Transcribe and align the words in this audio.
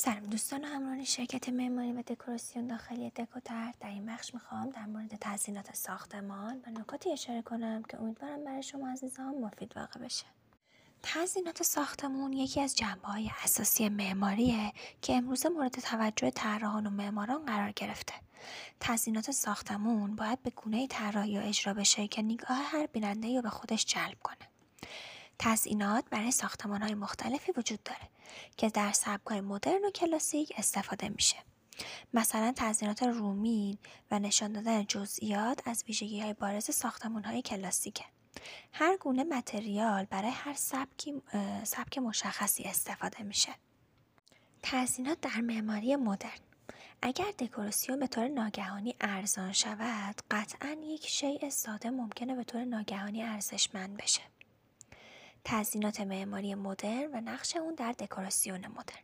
سلام 0.00 0.26
دوستان 0.26 0.64
همراهان 0.64 1.04
شرکت 1.04 1.48
معماری 1.48 1.92
و 1.92 2.02
دکوراسیون 2.02 2.66
داخلی 2.66 3.10
دکوتر 3.10 3.72
در 3.80 3.88
این 3.88 4.06
بخش 4.06 4.34
می‌خوام 4.34 4.70
در 4.70 4.86
مورد 4.86 5.18
تزیینات 5.20 5.74
ساختمان 5.74 6.62
و 6.66 6.70
نکاتی 6.70 7.12
اشاره 7.12 7.42
کنم 7.42 7.82
که 7.82 8.00
امیدوارم 8.00 8.44
برای 8.44 8.62
شما 8.62 8.88
عزیزان 8.88 9.34
مفید 9.34 9.76
واقع 9.76 10.00
بشه. 10.00 10.24
تزیینات 11.02 11.62
ساختمون 11.62 12.32
یکی 12.32 12.60
از 12.60 12.76
جنبه 12.76 13.08
های 13.08 13.30
اساسی 13.44 13.88
معماریه 13.88 14.72
که 15.02 15.14
امروزه 15.16 15.48
مورد 15.48 15.72
توجه 15.72 16.30
طراحان 16.30 16.86
و 16.86 16.90
معماران 16.90 17.44
قرار 17.44 17.72
گرفته. 17.72 18.14
تزیینات 18.80 19.30
ساختمون 19.30 20.16
باید 20.16 20.42
به 20.42 20.50
گونه 20.50 20.86
طراحی 20.86 21.38
و 21.38 21.42
اجرا 21.42 21.74
بشه 21.74 22.08
که 22.08 22.22
نگاه 22.22 22.58
هر 22.58 22.86
بیننده 22.86 23.36
رو 23.36 23.42
به 23.42 23.50
خودش 23.50 23.84
جلب 23.84 24.18
کنه. 24.22 24.57
تزئینات 25.38 26.04
برای 26.10 26.32
های 26.80 26.94
مختلفی 26.94 27.52
وجود 27.56 27.82
داره 27.82 28.08
که 28.56 28.68
در 28.68 28.92
سبک‌های 28.92 29.40
مدرن 29.40 29.84
و 29.84 29.90
کلاسیک 29.90 30.52
استفاده 30.56 31.08
میشه. 31.08 31.36
مثلا 32.14 32.52
تزئینات 32.56 33.02
رومین 33.02 33.78
و 34.10 34.18
نشان 34.18 34.52
دادن 34.52 34.84
جزئیات 34.84 35.68
از 35.68 35.84
های 36.00 36.34
بارز 36.34 36.84
های 37.24 37.42
کلاسیکه. 37.42 38.04
هر 38.72 38.96
گونه 38.96 39.24
متریال 39.24 40.04
برای 40.04 40.30
هر 40.30 40.54
سبکی 40.54 41.22
سبک 41.64 41.98
مشخصی 41.98 42.64
استفاده 42.64 43.22
میشه. 43.22 43.54
تزئینات 44.62 45.20
در 45.20 45.40
معماری 45.40 45.96
مدرن 45.96 46.38
اگر 47.02 47.30
دکوراسیون 47.38 47.98
به 47.98 48.06
طور 48.06 48.28
ناگهانی 48.28 48.94
ارزان 49.00 49.52
شود 49.52 50.14
قطعا 50.30 50.76
یک 50.84 51.06
شیء 51.06 51.50
ساده 51.50 51.90
ممکنه 51.90 52.34
به 52.34 52.44
طور 52.44 52.64
ناگهانی 52.64 53.22
ارزشمند 53.22 53.96
بشه 53.96 54.22
تزیینات 55.44 56.00
معماری 56.00 56.54
مدرن 56.54 57.14
و 57.14 57.20
نقش 57.20 57.56
اون 57.56 57.74
در 57.74 57.92
دکوراسیون 57.92 58.66
مدرن 58.66 59.02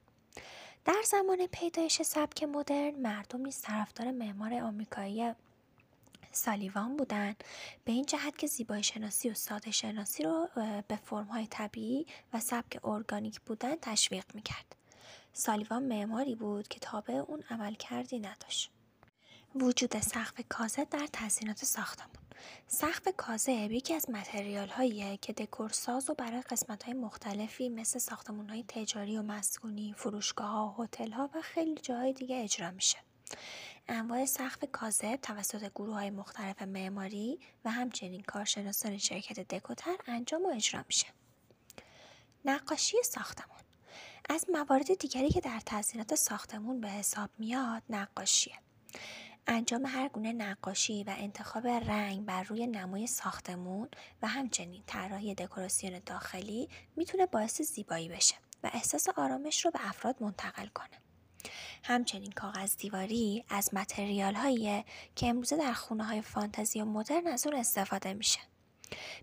در 0.84 1.02
زمان 1.04 1.46
پیدایش 1.46 2.02
سبک 2.02 2.42
مدرن 2.42 2.94
مردم 2.94 3.40
نیز 3.40 3.60
طرفدار 3.60 4.10
معمار 4.10 4.54
آمریکایی 4.54 5.34
سالیوان 6.32 6.96
بودند 6.96 7.44
به 7.84 7.92
این 7.92 8.06
جهت 8.06 8.38
که 8.38 8.46
زیبایی 8.46 8.82
شناسی 8.82 9.30
و 9.30 9.34
ساده 9.34 9.70
شناسی 9.70 10.22
رو 10.22 10.48
به 10.88 10.96
فرمهای 10.96 11.46
طبیعی 11.46 12.06
و 12.32 12.40
سبک 12.40 12.80
ارگانیک 12.84 13.40
بودن 13.40 13.76
تشویق 13.76 14.24
می‌کرد. 14.34 14.76
سالیوان 15.32 15.82
معماری 15.82 16.34
بود 16.34 16.68
که 16.68 16.80
تابع 16.80 17.14
اون 17.14 17.44
عمل 17.50 17.74
کردی 17.74 18.18
نداشت. 18.18 18.70
وجود 19.54 20.00
سقف 20.00 20.40
کازه 20.48 20.84
در 20.84 21.08
تزیینات 21.12 21.64
ساختمون 21.64 22.23
سقف 22.66 23.08
کاذب 23.16 23.72
یکی 23.72 23.94
از 23.94 24.10
متریال 24.10 24.68
هاییه 24.68 25.16
که 25.16 25.32
دکورساز 25.32 26.10
و 26.10 26.14
برای 26.14 26.40
قسمت 26.40 26.82
های 26.82 26.94
مختلفی 26.94 27.68
مثل 27.68 27.98
ساختمون 27.98 28.50
های 28.50 28.64
تجاری 28.68 29.18
و 29.18 29.22
مسکونی، 29.22 29.94
فروشگاه 29.96 30.48
ها، 30.48 30.84
هتل 30.84 31.10
ها 31.10 31.30
و 31.34 31.40
خیلی 31.42 31.74
جاهای 31.74 32.12
دیگه 32.12 32.42
اجرا 32.44 32.70
میشه. 32.70 32.98
انواع 33.88 34.24
سقف 34.24 34.64
کاذب 34.72 35.16
توسط 35.16 35.70
گروه 35.74 35.94
های 35.94 36.10
مختلف 36.10 36.62
معماری 36.62 37.38
و 37.64 37.70
همچنین 37.70 38.22
کارشناسان 38.22 38.98
شرکت 38.98 39.54
دکوتر 39.54 39.96
انجام 40.06 40.46
و 40.46 40.48
اجرا 40.48 40.84
میشه. 40.88 41.06
نقاشی 42.44 42.96
ساختمون 43.04 43.58
از 44.28 44.46
موارد 44.52 44.94
دیگری 44.94 45.30
که 45.30 45.40
در 45.40 45.60
تزیینات 45.66 46.14
ساختمون 46.14 46.80
به 46.80 46.88
حساب 46.88 47.30
میاد 47.38 47.82
نقاشیه. 47.90 48.54
انجام 49.46 49.86
هر 49.86 50.08
گونه 50.08 50.32
نقاشی 50.32 51.04
و 51.04 51.14
انتخاب 51.18 51.66
رنگ 51.66 52.24
بر 52.24 52.42
روی 52.42 52.66
نمای 52.66 53.06
ساختمون 53.06 53.88
و 54.22 54.28
همچنین 54.28 54.82
طراحی 54.86 55.34
دکوراسیون 55.34 56.00
داخلی 56.06 56.68
می‌تونه 56.96 57.26
باعث 57.26 57.62
زیبایی 57.62 58.08
بشه 58.08 58.34
و 58.62 58.70
احساس 58.72 59.08
آرامش 59.16 59.64
رو 59.64 59.70
به 59.70 59.88
افراد 59.88 60.22
منتقل 60.22 60.66
کنه. 60.66 60.98
همچنین 61.84 62.32
کاغذ 62.32 62.76
دیواری 62.76 63.44
از 63.48 63.74
متریال 63.74 64.34
هاییه 64.34 64.84
که 65.16 65.26
امروزه 65.26 65.56
در 65.56 65.72
خونه 65.72 66.04
های 66.04 66.22
فانتزی 66.22 66.80
و 66.80 66.84
مدرن 66.84 67.26
از 67.26 67.46
اون 67.46 67.56
استفاده 67.56 68.14
میشه. 68.14 68.40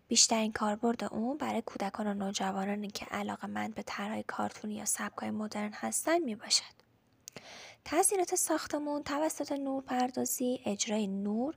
بیشترین 0.07 0.51
کاربرد 0.51 1.03
اون 1.03 1.37
برای 1.37 1.61
کودکان 1.61 2.07
و 2.07 2.13
نوجوانانی 2.13 2.87
که 2.87 3.05
علاقه 3.05 3.47
مند 3.47 3.75
به 3.75 3.83
طرحهای 3.83 4.23
کارتونی 4.23 4.75
یا 4.75 4.85
سبکای 4.85 5.31
مدرن 5.31 5.73
هستن 5.73 6.19
می 6.19 6.35
باشد. 6.35 6.81
تاثیرات 7.85 8.35
ساختمون 8.35 9.03
توسط 9.03 9.51
نورپردازی، 9.51 10.61
اجرای 10.65 11.07
نور، 11.07 11.55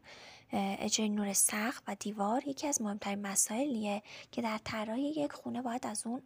اجرای 0.53 1.09
نور 1.09 1.33
سقف 1.33 1.81
و 1.87 1.95
دیوار 1.95 2.49
یکی 2.49 2.67
از 2.67 2.83
مهمترین 2.83 3.27
مسائلیه 3.27 4.03
که 4.33 4.43
در 4.43 4.59
طراحی 4.65 5.09
یک 5.09 5.33
خونه 5.33 5.63
باید 5.63 5.87
از 5.87 6.07
اون 6.07 6.23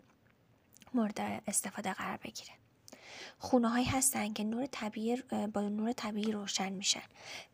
مورد 0.94 1.20
استفاده 1.46 1.92
قرار 1.92 2.16
بگیره. 2.16 2.52
خونه 3.38 3.68
هایی 3.68 3.84
هستن 3.84 4.32
که 4.32 4.44
نور 4.44 4.66
طبیعی 4.66 5.22
با 5.54 5.60
نور 5.60 5.92
طبیعی 5.92 6.32
روشن 6.32 6.72
میشن 6.72 7.02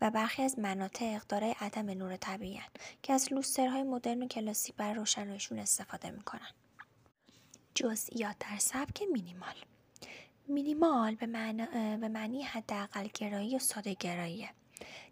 و 0.01 0.11
برخی 0.11 0.43
از 0.43 0.59
مناطق 0.59 1.23
دارای 1.29 1.55
عدم 1.61 1.91
نور 1.91 2.17
طبیعی 2.17 2.57
هن 2.57 2.69
که 3.03 3.13
از 3.13 3.33
لوسترهای 3.33 3.83
مدرن 3.83 4.23
و 4.23 4.27
کلاسیک 4.27 4.75
برای 4.75 4.95
روشناییشون 4.95 5.59
استفاده 5.59 6.11
می‌کنن. 6.11 6.51
جزئیات 7.75 8.37
در 8.39 8.59
سبک 8.59 9.03
مینیمال 9.13 9.55
مینیمال 10.49 11.15
به, 11.15 11.27
به 12.01 12.09
معنی 12.09 12.43
حداقل 12.43 13.09
گرایی 13.15 13.57
و 13.57 13.59
ساده 13.59 13.95
گراییه. 13.95 14.51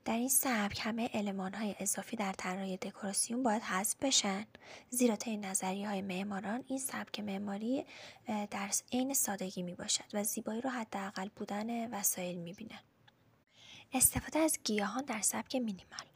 در 0.04 0.16
این 0.16 0.28
سبک 0.28 0.78
همه 0.82 1.10
علمان 1.14 1.54
های 1.54 1.74
اضافی 1.78 2.16
در 2.16 2.32
طراحی 2.32 2.76
دکوراسیون 2.76 3.42
باید 3.42 3.62
حذف 3.62 3.96
بشن 4.00 4.46
زیرا 4.90 5.16
طی 5.16 5.36
نظریه 5.36 5.88
های 5.88 6.02
معماران 6.02 6.64
این 6.66 6.78
سبک 6.78 7.20
معماری 7.20 7.84
در 8.26 8.70
عین 8.92 9.14
سادگی 9.14 9.62
می 9.62 9.74
باشد 9.74 10.04
و 10.12 10.24
زیبایی 10.24 10.60
رو 10.60 10.70
حداقل 10.70 11.28
بودن 11.36 11.94
وسایل 11.94 12.38
می 12.38 12.52
بینه. 12.52 12.80
استفاده 13.92 14.38
از 14.38 14.58
گیاهان 14.64 15.04
در 15.04 15.20
سبک 15.20 15.54
مینیمال 15.56 16.11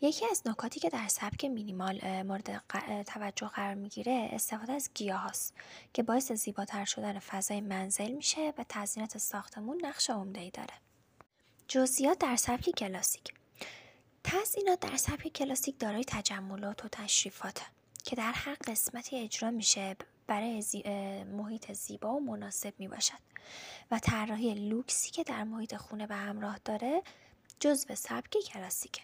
یکی 0.00 0.26
از 0.30 0.42
نکاتی 0.46 0.80
که 0.80 0.90
در 0.90 1.08
سبک 1.08 1.44
مینیمال 1.44 2.22
مورد 2.22 2.62
توجه 3.06 3.48
قرار 3.48 3.74
می‌گیره 3.74 4.28
استفاده 4.32 4.72
از 4.72 4.90
گیاه 4.94 5.24
هست 5.24 5.54
که 5.92 6.02
باعث 6.02 6.32
زیباتر 6.32 6.84
شدن 6.84 7.18
فضای 7.18 7.60
منزل 7.60 8.12
میشه 8.12 8.54
و 8.58 8.64
تزیینات 8.68 9.18
ساختمون 9.18 9.80
نقش 9.86 10.10
ای 10.10 10.50
داره. 10.50 10.74
جزئیات 11.68 12.18
در 12.18 12.36
سبک 12.36 12.70
کلاسیک 12.70 13.34
تزیینات 14.24 14.80
در 14.80 14.96
سبک 14.96 15.28
کلاسیک 15.28 15.78
دارای 15.78 16.04
تجملات 16.04 16.84
و 16.84 16.88
تشریفاته 16.88 17.62
که 18.04 18.16
در 18.16 18.32
هر 18.32 18.56
قسمتی 18.66 19.18
اجرا 19.18 19.50
میشه 19.50 19.96
برای 20.26 20.64
محیط 21.32 21.72
زیبا 21.72 22.14
و 22.14 22.20
مناسب 22.20 22.74
می 22.78 22.88
باشد 22.88 23.18
و 23.90 23.98
طراحی 23.98 24.54
لوکسی 24.54 25.10
که 25.10 25.24
در 25.24 25.44
محیط 25.44 25.76
خونه 25.76 26.06
به 26.06 26.14
همراه 26.14 26.58
داره 26.64 27.02
جزو 27.60 27.94
سبک 27.94 28.36
کلاسیکه. 28.52 29.02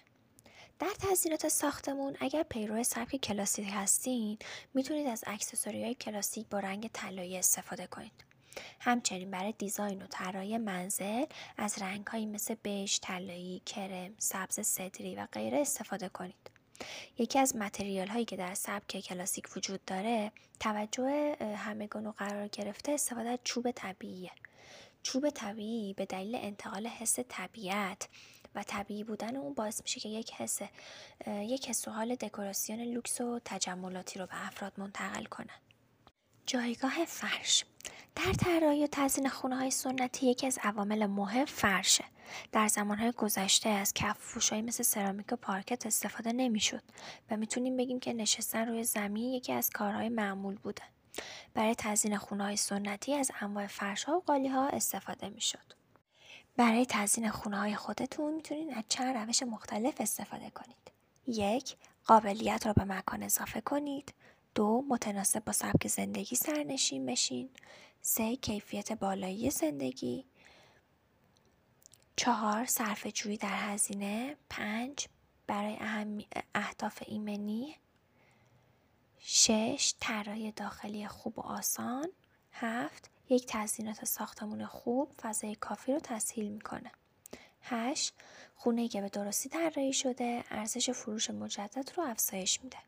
در 0.80 0.94
تزیینات 0.98 1.48
ساختمون 1.48 2.16
اگر 2.20 2.42
پیرو 2.42 2.82
سبک 2.82 3.16
کلاسیک 3.16 3.68
هستین 3.72 4.38
می‌تونید 4.74 5.06
از 5.06 5.24
اکسسوری 5.26 5.84
های 5.84 5.94
کلاسیک 5.94 6.46
با 6.46 6.58
رنگ 6.58 6.91
طلایی 6.92 7.38
استفاده 7.38 7.86
کنید. 7.86 8.24
همچنین 8.80 9.30
برای 9.30 9.52
دیزاین 9.52 10.02
و 10.02 10.06
طراحی 10.06 10.58
منزل 10.58 11.24
از 11.56 11.82
رنگهایی 11.82 12.26
مثل 12.26 12.54
بیج، 12.54 12.98
طلایی، 13.02 13.62
کرم، 13.66 14.14
سبز 14.18 14.60
صدری 14.60 15.14
و 15.14 15.26
غیره 15.32 15.58
استفاده 15.58 16.08
کنید. 16.08 16.50
یکی 17.18 17.38
از 17.38 17.56
متریال 17.56 18.08
هایی 18.08 18.24
که 18.24 18.36
در 18.36 18.54
سبک 18.54 19.00
کلاسیک 19.00 19.56
وجود 19.56 19.84
داره 19.84 20.32
توجه 20.60 21.36
همگان 21.56 22.06
و 22.06 22.12
قرار 22.12 22.48
گرفته 22.48 22.92
استفاده 22.92 23.28
از 23.28 23.38
چوب 23.44 23.70
طبیعیه. 23.70 24.30
چوب 25.02 25.30
طبیعی 25.30 25.94
به 25.94 26.06
دلیل 26.06 26.34
انتقال 26.34 26.86
حس 26.86 27.18
طبیعت 27.28 28.08
و 28.55 28.62
طبیعی 28.62 29.05
بودن 29.05 29.37
اون 29.37 29.55
باعث 29.55 29.83
میشه 29.83 30.00
که 30.00 30.09
یک 30.09 30.33
حس 30.33 30.61
یک 31.27 31.69
حس 31.69 31.88
و 31.88 31.91
حال 31.91 32.15
دکوراسیون 32.15 32.81
لوکس 32.81 33.21
و 33.21 33.41
تجملاتی 33.44 34.19
رو 34.19 34.27
به 34.27 34.47
افراد 34.47 34.72
منتقل 34.77 35.25
کنن. 35.25 35.61
جایگاه 36.47 37.05
فرش. 37.05 37.65
در 38.16 38.33
طراحی 38.33 38.84
و 38.84 38.89
تزیین 38.93 39.28
خونه 39.28 39.56
های 39.56 39.71
سنتی 39.71 40.27
یکی 40.27 40.47
از 40.47 40.59
عوامل 40.62 41.06
مهم 41.06 41.45
فرشه. 41.45 42.04
در 42.53 42.69
زمانهای 42.69 43.13
گذشته 43.13 43.69
از 43.69 43.95
کف 43.95 44.53
مثل 44.53 44.83
سرامیک 44.83 45.33
و 45.33 45.36
پارکت 45.36 45.86
استفاده 45.86 46.33
نمی‌شد 46.33 46.83
و 47.30 47.36
می‌تونیم 47.36 47.77
بگیم 47.77 48.01
که 48.01 48.13
نشستن 48.13 48.69
روی 48.69 48.84
زمین 48.84 49.33
یکی 49.33 49.53
از 49.53 49.71
کارهای 49.71 50.09
معمول 50.09 50.54
بوده. 50.54 50.83
برای 51.54 51.74
تزیین 51.74 52.19
خونه 52.19 52.45
های 52.45 52.57
سنتی 52.57 53.15
از 53.15 53.30
انواع 53.41 53.66
فرش 53.66 54.04
ها 54.04 54.16
و 54.16 54.21
قالی 54.21 54.48
ها 54.48 54.69
استفاده 54.69 55.28
می‌شد. 55.28 55.79
برای 56.60 56.86
تزیین 56.89 57.30
خونه 57.30 57.59
های 57.59 57.74
خودتون 57.74 58.34
می‌تونید 58.34 58.71
از 58.78 58.84
چند 58.89 59.16
روش 59.16 59.42
مختلف 59.42 60.01
استفاده 60.01 60.51
کنید. 60.51 60.91
یک، 61.27 61.77
قابلیت 62.04 62.66
را 62.66 62.72
به 62.72 62.84
مکان 62.84 63.22
اضافه 63.22 63.60
کنید. 63.60 64.15
دو، 64.54 64.84
متناسب 64.89 65.45
با 65.45 65.53
سبک 65.53 65.89
زندگی 65.89 66.36
سرنشین 66.36 67.07
بشین. 67.07 67.51
سه، 68.03 68.36
کیفیت 68.36 68.92
بالایی 68.92 69.51
زندگی. 69.51 70.27
چهار، 72.16 72.66
صرف 72.66 73.07
جویی 73.07 73.36
در 73.36 73.72
هزینه. 73.72 74.36
پنج، 74.51 75.07
برای 75.47 75.77
اهم... 75.80 76.18
اهداف 76.54 77.03
ایمنی. 77.07 77.77
شش، 79.18 79.95
طراحی 80.01 80.53
داخلی 80.53 81.09
خوب 81.09 81.39
و 81.39 81.42
آسان. 81.42 82.09
هفت، 82.53 83.09
یک 83.30 83.47
تزیینات 83.48 84.04
ساختمون 84.04 84.66
خوب 84.66 85.12
فضای 85.22 85.54
کافی 85.54 85.92
رو 85.92 86.00
تسهیل 86.00 86.53
می‌کنه. 86.53 86.92
8. 87.62 88.15
خونه 88.56 88.88
که 88.88 89.00
به 89.00 89.09
درستی 89.09 89.48
طراحی 89.48 89.92
شده 89.92 90.44
ارزش 90.50 90.91
فروش 90.91 91.30
مجدد 91.30 91.91
رو 91.97 92.03
افزایش 92.03 92.62
میده. 92.62 92.78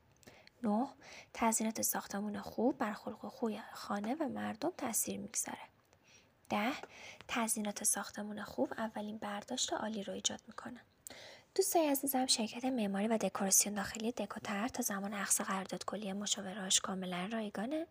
9. 0.63 0.89
تزیینات 1.35 1.83
ساختمون 1.83 2.41
خوب 2.41 2.79
بر 2.79 2.93
خلق 2.93 3.29
خوی 3.29 3.61
خانه 3.73 4.15
و 4.15 4.29
مردم 4.29 4.73
تاثیر 4.79 5.21
می‌گذاره. 5.21 5.59
10. 6.49 6.73
تزیینات 7.29 7.85
ساختمون 7.85 8.43
خوب 8.43 8.73
اولین 8.79 9.19
برداشت 9.19 9.73
عالی 9.73 10.03
رو 10.03 10.13
ایجاد 10.13 10.41
می‌کنه. 10.47 10.81
دوستای 11.55 11.89
عزیزم 11.89 12.27
شرکت 12.27 12.65
معماری 12.65 13.09
و 13.09 13.19
دکوراسیون 13.19 13.75
داخلی 13.75 14.13
دکوتر 14.13 14.69
تا 14.69 14.83
زمان 14.83 15.15
اقصا 15.15 15.45
قرارداد 15.45 15.85
کلی 15.85 16.13
مشاورهاش 16.13 16.81
کاملا 16.81 17.29
رایگانه 17.33 17.87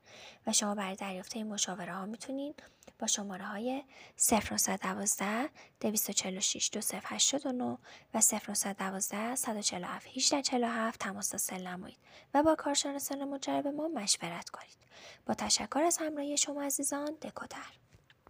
و 0.47 0.53
شما 0.53 0.75
برای 0.75 0.95
دریافت 0.95 1.35
این 1.35 1.47
مشاوره 1.47 1.93
ها 1.93 2.05
می‌تونین 2.05 2.53
با 2.99 3.07
شماره 3.07 3.45
های 3.45 3.83
0912 4.31 5.49
246 5.79 6.69
2089 6.73 7.77
و 8.13 8.21
0912 8.21 9.35
147 9.35 10.07
1847 10.07 10.99
تماس 10.99 11.35
سل 11.35 11.67
نمایید 11.67 11.97
و 12.33 12.43
با 12.43 12.55
کارشناسان 12.55 13.23
مجرب 13.23 13.67
ما 13.67 13.87
مشورت 13.87 14.49
کنید. 14.49 14.77
با 15.25 15.33
تشکر 15.33 15.79
از 15.79 15.97
همراهی 15.97 16.37
شما 16.37 16.63
عزیزان 16.63 17.17
دکوتر 17.21 17.71